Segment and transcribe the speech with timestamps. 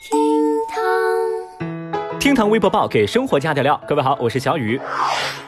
[0.00, 0.18] 厅
[0.66, 3.78] 堂，厅堂微博报给生活加点料。
[3.86, 4.80] 各位好，我是小雨。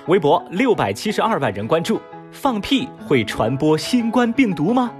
[0.08, 1.98] 微博六百七十二万人关注，
[2.30, 4.92] 放屁会传播新冠病毒吗？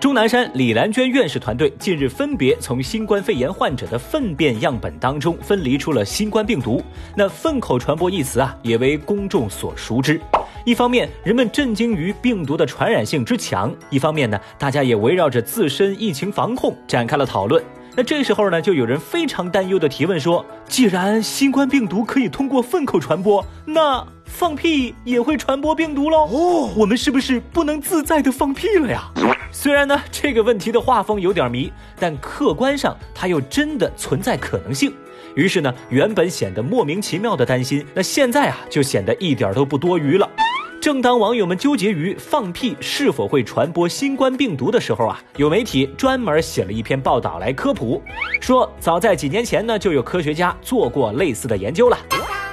[0.00, 6.82] 钟南山、李兰娟院士团队近日分别从新冠肺炎患者的粪便样本当中分离出了新冠病毒。
[7.14, 10.20] 那粪口传播一词啊，也为公众所熟知。
[10.64, 17.62] 一方面，人们震惊于病毒的传染性之强；一方面呢，大家也围绕着自身疫情防控展开了讨论。
[18.00, 26.26] 那这时候呢，就有人非常担忧的提问说：“既然新冠病毒可以通过粪口传播，那放屁也会传播病毒喽？
[26.32, 29.02] 哦，我们是不是不能自在的放屁了呀？”
[29.52, 34.94] 虽然呢，这个问题的画风有点迷，但客观上它又真的存在可能性。
[35.34, 40.26] 于是呢，原本显得莫名其妙的担心，那现在啊，就显得一点都不多余了。
[40.80, 48.02] 正当网友们纠结于放屁是否会传播新冠病毒的时候啊，有媒体专门写了一篇报道来科普，
[48.40, 51.98] 说早在几年前呢，就有科学家做过类似的研究了，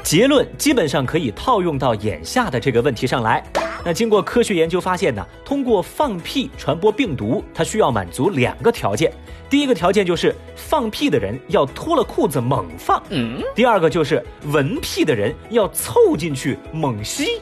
[0.04, 3.42] 结论基本上可以套用到眼下的这个问题上来。
[3.86, 9.10] 那经过科学研究发现呢，通过放屁传播病毒，它需要满足两个条件，
[9.50, 17.40] 第一个条件就是放屁的人要脱了裤子猛放，嗯，第二个就是闻屁的人要凑进去猛吸。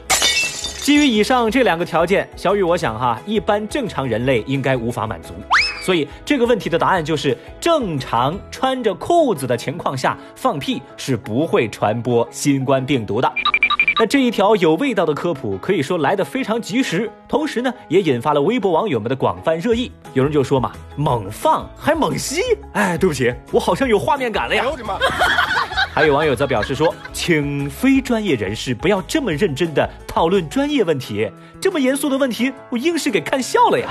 [0.86, 5.34] 基于以上这两个条件，小雨我想哈，一般正常人类应该无法满足，
[5.82, 13.32] 所以这个问题的答案就是正常穿着裤子的情况下放屁是不会传播新冠病毒的。
[13.98, 19.90] 那这一条有味道的科普可以说来得非常及时，同时呢也引发了微博网友们的广泛热议。
[20.12, 22.42] 有人就说嘛，猛放还猛吸，
[22.74, 24.62] 哎，对不起，我好像有画面感了呀。
[24.62, 24.96] 哎呦我的妈！
[25.96, 31.26] 还有网友则表示说，请非专业人士不要这么认真的讨论专业问题，
[31.58, 33.88] 这么严肃的问题，我硬是给看笑了呀。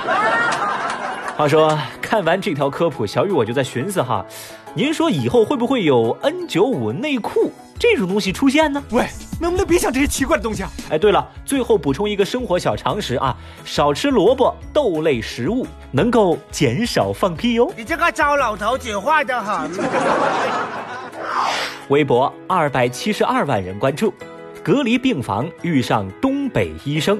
[1.36, 4.24] 话说，看完这条科普，小雨我就在寻思哈，
[4.72, 8.80] 您说以后会不会有 N95 内裤这种东西出现呢？
[8.92, 9.04] 喂，
[9.40, 10.70] 能不能别想这些奇怪的东西啊？
[10.90, 17.68] 哎，对了，最后补充一个生活小常识啊，少吃萝卜、豆类食物，能够减少放屁哟。
[17.76, 19.72] 你这个糟老头子坏的很。
[21.88, 24.12] 微博二百七十二万人关注，
[24.60, 27.16] 隔离病房遇上东北医生。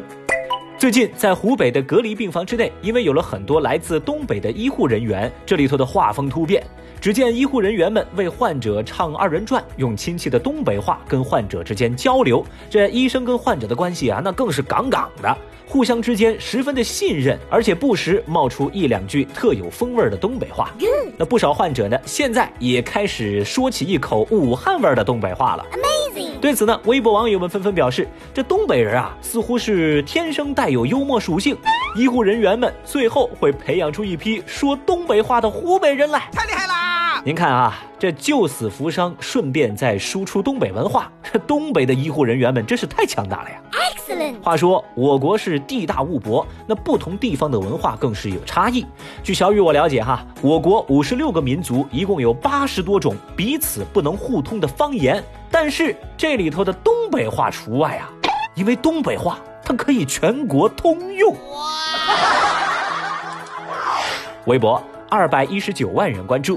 [0.76, 6.60] 最近在湖北的隔离病房之内，因为有了很多来自东北的医护人员，这里头的画风突变。
[7.00, 12.44] 只见医护人员们为患者唱二人转，用亲切的东北话跟患者之间交流。
[12.68, 15.38] 这医生跟患者的关系啊，那更是杠杠的。
[15.66, 20.70] 互相之间十分的信任，而且不时冒出一两句特有风味的东北话。
[21.18, 25.66] 那不少患者呢，现在也开始说起一口武汉味的东北话了。
[25.72, 26.38] Amazing！
[26.40, 31.56] 对此呢，微博网友们纷纷表示，这东北人啊，似乎是天生带有幽默属性。
[31.96, 36.85] 医护人员们最后会培养出一批说东北话的湖北人来，太厉害啦！
[37.26, 44.40] 您看啊，这救死扶伤，顺便再输出东北文化，这东北的医护人员们真是太强大了呀！Excellent！
[44.40, 48.86] 话说，我国是地大物博，那不同地方的文化更是有差异。
[49.24, 55.20] 据小雨我了解哈，我国五十六个民族，一共有八十多种彼此不能互通的方言，
[55.50, 58.08] 但是这里头的东北话除外啊，
[58.54, 61.34] 因为东北话它可以全国通用。
[64.44, 66.56] 微博二百一十九万人关注，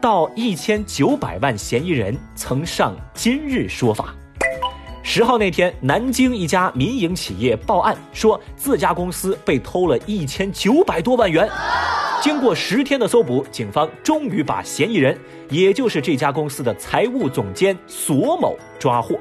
[0.00, 4.14] 到一千九百万嫌疑人曾上今日说法。
[5.02, 11.48] 十号那天，南京一家民营企业报案说，自家公司被偷了一千九百多万元。
[12.20, 15.16] 经过十天的搜捕，警方终于把嫌疑人，
[15.48, 19.18] 也就是这家公司的财务总监索某抓获。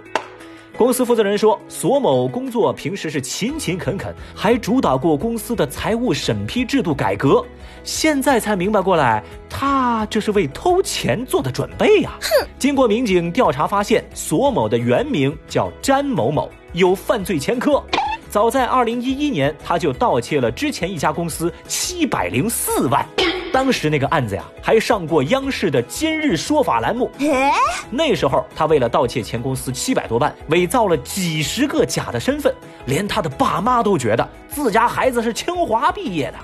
[0.78, 7.44] 公司负责人说，索某工作平时是勤勤恳恳，还主导过公司的财务审批制度改革。
[7.86, 12.12] 现在才明白过来，他这是为偷钱做的准备呀！
[12.20, 12.48] 哼！
[12.60, 17.82] 经过民警调查发现，索某的原名叫詹某某，有犯罪前科。
[18.30, 23.06] 早在二零一一年，他就盗窃了之前一家公司七百零四万。
[23.56, 27.10] 当时那个案子呀，还上过央视的《今日说法》栏目。
[27.90, 32.54] 那时候他为了盗窃前公司七百多万，伪造了几十个假的身份，
[32.86, 36.38] 连他的爸妈都觉得自家孩子是清华毕业的。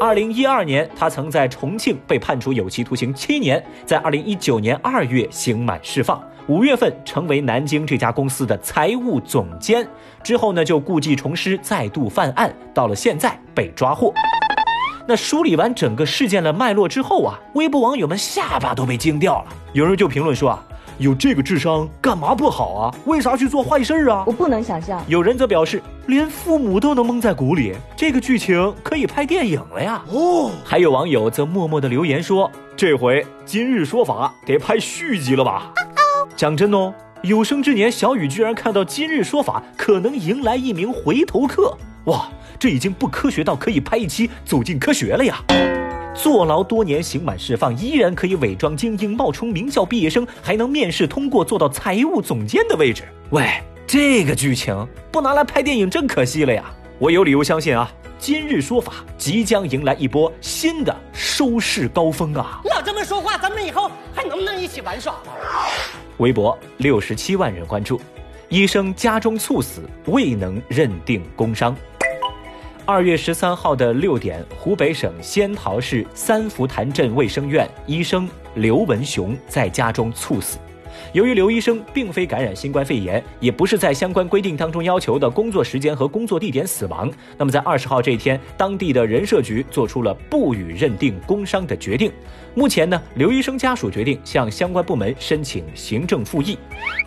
[0.00, 9.86] 二零一二年，他曾在重庆被判处有期徒刑七年，在二零一九年二月刑满释放，五月份成为南京这家公司的财务总监。
[10.24, 14.12] 之后呢，就故技重施，再度犯案，到了现在被抓获。
[15.06, 19.52] 那梳理完整个事件的脉络之后啊，微博网友们下巴都被惊掉了。
[19.72, 20.64] 有人就评论说啊，
[20.98, 22.94] 有这个智商干嘛不好啊？
[23.04, 24.32] 为啥去做坏事啊我？
[24.32, 25.02] 不能想象。
[25.06, 30.02] 有人则表示，连父母都能蒙在鼓里，这个剧情可以拍电影了呀。
[30.10, 35.70] 哦，还有网友则默默的留言说：“这回今日说法得拍续集了吧？”
[36.34, 42.28] 讲真哦，有生之年，小雨居然看到今日说法可能迎来一名回头客，哇，
[42.58, 45.42] 这已经不科学到可以拍一期《走进科学》了呀！
[46.14, 53.02] 坐牢多年，刑满释放，依然可以伪装精英，冒充名校毕业生，还能面试通过，做到财务总监的位置。
[53.30, 56.64] 喂，这个剧情不拿来拍电影真可惜了呀！
[56.98, 62.60] 我有理由相信啊，今日说法即将迎来一波新的收视高峰啊！
[62.64, 65.32] 老这么说话，咱们以后还能不能一起玩耍了？
[66.18, 68.00] 微博六十七万人关注，
[68.48, 71.76] 医生家中猝死未能认定工伤。
[72.86, 80.58] 二月十三号的六点，湖北省仙桃市三福潭镇卫生院医生刘文雄在家中猝死。
[81.12, 92.10] 由于刘医生并非感染新冠肺炎，也不是在相关规定当中要求的工作时间和工作地点死亡，那么在二十号这一天，当地的人社局做出了不予认定工伤的决定。
[92.54, 96.56] 目前呢，刘医生家属决定向相关部门申请行政复议。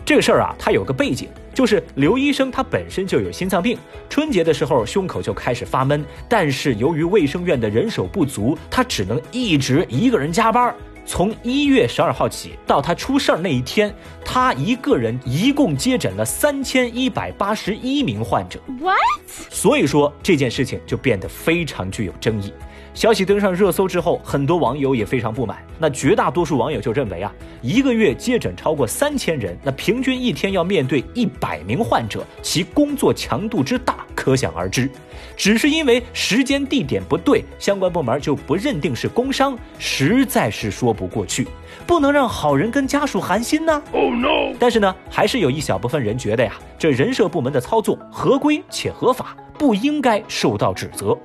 [0.04, 3.78] 这个事儿啊，它有个背景，就是刘医生他本身就有心脏病，
[4.10, 10.74] 春节的时候胸口就开始发闷，但是由于卫生院的人手不足，他只能一直一个人加班。
[11.08, 18.60] 从一月十二号起到他出事儿那一天，他一个人一共接诊了三千一百八十一名患者。
[18.78, 18.98] What？
[19.48, 22.52] 所以说这件事情就变得非常具有争议。
[22.92, 25.64] 消息登上热搜之后，很多网友也非常不满。
[25.78, 27.32] 那绝大多数网友就认为啊，
[27.62, 34.90] 一个月接诊超过三千人，那平均一天要面对一百名患者，其工作强度之大可想而知。
[35.38, 41.48] 只是因为时间地点不对，相关部门就不认定是工伤，实在是说不过去。
[41.86, 44.54] 不能让好人跟家属寒心呢、Oh no！
[44.58, 51.16] 但是呢，还是有一小部分人觉得呀，这人社部门的操作合规且合法，不应该受到指责。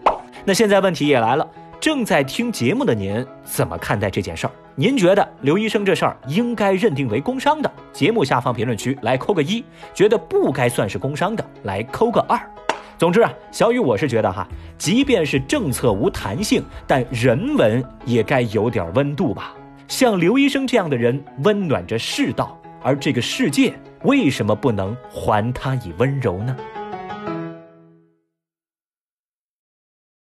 [0.46, 1.46] 那现在问题也来了，
[1.82, 4.54] 正在听节目的您怎么看待这件事儿？
[4.76, 7.70] 您觉得刘医生这事儿应该认定为工伤的？
[7.92, 9.62] 节目下方评论区来扣个一；
[9.94, 12.40] 觉得不该算是工伤的，来扣个二。
[12.98, 14.48] 总之啊，小雨我是觉得哈，
[14.78, 19.54] 即便是政策无弹性，但人文也该有点温度吧。
[19.88, 23.74] 像刘医生这样的人，温暖着世道，而这个世界
[24.04, 26.56] 为什么不能还他以温柔呢？